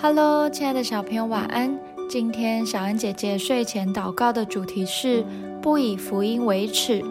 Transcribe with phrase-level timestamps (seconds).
[0.00, 1.76] Hello，亲爱的小朋友，晚安。
[2.08, 5.24] 今天小恩姐姐睡前祷告的主题是
[5.60, 7.04] 不以福音为耻。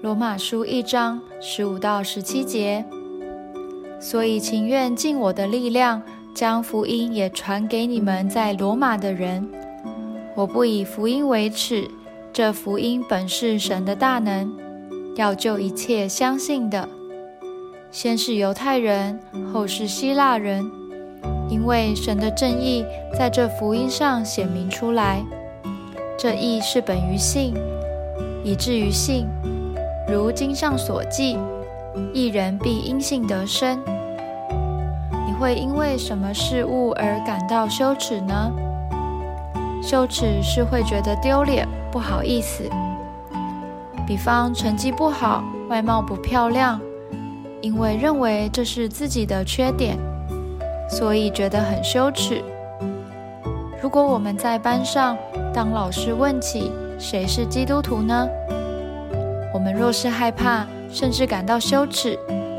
[0.00, 2.82] 罗马书一章十五到十七节。
[4.00, 6.00] 所以情愿尽我的力量，
[6.34, 9.46] 将福音也传给你们在罗马的人。
[10.34, 11.86] 我不以福音为耻，
[12.32, 14.50] 这福音本是神的大能，
[15.14, 16.88] 要救一切相信的，
[17.90, 19.20] 先是犹太人，
[19.52, 20.83] 后是希腊人。
[21.54, 22.84] 因为神的正义
[23.16, 25.24] 在这福音上显明出来，
[26.18, 27.54] 这义是本于信，
[28.42, 29.28] 以至于信。
[30.08, 31.38] 如经上所记，
[32.12, 33.80] 一人必因信得生。
[35.28, 38.50] 你会因为什么事物而感到羞耻呢？
[39.80, 42.68] 羞耻是会觉得丢脸、不好意思。
[44.08, 46.80] 比方成绩不好、外貌不漂亮，
[47.60, 49.96] 因为认为这是自己的缺点。
[50.88, 52.42] 所以觉得很羞耻。
[53.82, 55.16] 如果我们在班上，
[55.52, 58.28] 当老师问起谁是基督徒呢？
[59.52, 62.18] 我们若是害怕，甚至感到羞耻，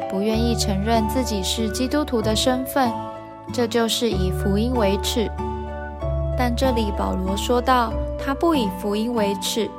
[0.09, 2.91] 不愿意承认自己是基督徒的身份，
[3.51, 5.29] 这就是以福音为耻。
[6.37, 9.69] 但这里保罗说到，他不以福音为耻，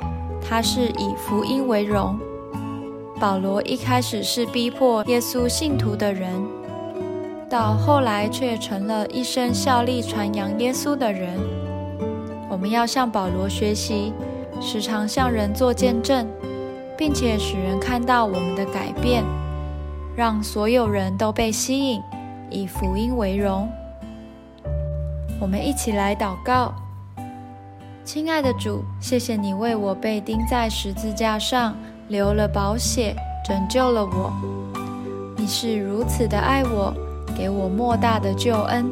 [0.47, 2.19] 他是以福音为荣。
[3.21, 6.31] 保罗一开始是逼迫耶稣信徒的人。
[7.49, 11.39] 到后来却成了一生效力传扬耶稣的人。
[12.49, 14.13] 我们要向保罗学习，
[14.61, 16.27] 时常向人做见证，
[16.97, 19.23] 并且使人看到我们的改变，
[20.17, 22.03] 让所有人都被吸引，
[22.51, 23.69] 以福音为荣。
[25.41, 26.75] 我们一起来祷告：
[28.05, 31.77] 亲爱的主，谢谢你为我被钉在十字架上，
[32.09, 34.33] 流了宝血，拯救了我。
[35.37, 36.93] 你是如此的爱我。
[37.37, 38.91] 给我莫大的救恩，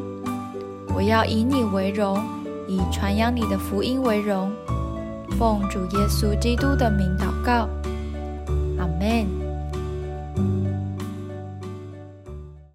[0.93, 2.23] 我要以你为荣，
[2.67, 4.51] 以传扬你的福音为荣。
[5.37, 7.67] 奉主耶稣基督的名祷告，